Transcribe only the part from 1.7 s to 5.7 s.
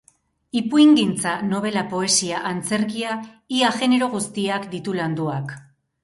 poesia, antzerkia, ia genero guztiak ditu landuak.